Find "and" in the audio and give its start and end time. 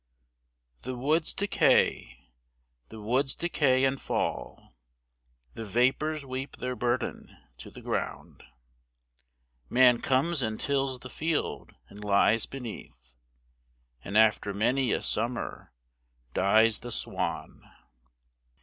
3.85-4.01, 10.41-10.59, 11.87-12.03, 14.03-14.17